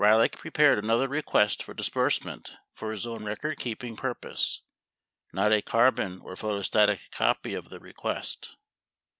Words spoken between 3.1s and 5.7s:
recordkeeping purpose (not a